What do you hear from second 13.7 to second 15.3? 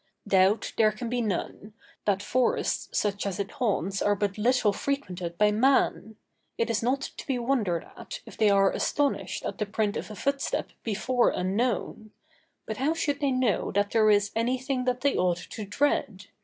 that there is anything that they